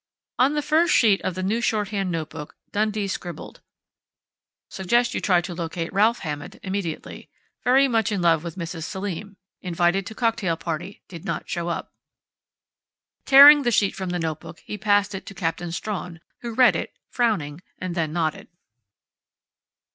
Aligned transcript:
On 0.39 0.55
the 0.55 0.63
first 0.63 0.91
sheet 0.91 1.21
of 1.21 1.35
the 1.35 1.43
new 1.43 1.61
shorthand 1.61 2.09
notebook 2.09 2.55
Dundee 2.71 3.07
scribbled: 3.07 3.61
"Suggest 4.67 5.13
you 5.13 5.21
try 5.21 5.41
to 5.41 5.53
locate 5.53 5.93
Ralph 5.93 6.17
Hammond 6.21 6.59
immediately. 6.63 7.29
Very 7.63 7.87
much 7.87 8.11
in 8.11 8.19
love 8.19 8.43
with 8.43 8.55
Mrs. 8.55 8.85
Selim. 8.85 9.37
Invited 9.61 10.07
to 10.07 10.15
cocktail 10.15 10.57
party; 10.57 11.03
did 11.07 11.23
not 11.23 11.47
show 11.47 11.67
up." 11.67 11.93
Tearing 13.25 13.61
the 13.61 13.69
sheet 13.69 13.93
from 13.93 14.09
the 14.09 14.17
notebook, 14.17 14.61
he 14.61 14.75
passed 14.75 15.13
it 15.13 15.27
to 15.27 15.35
Captain 15.35 15.71
Strawn, 15.71 16.19
who 16.41 16.55
read 16.55 16.75
it, 16.75 16.95
frowning, 17.07 17.61
and 17.77 17.93
then 17.93 18.11
nodded. 18.11 18.47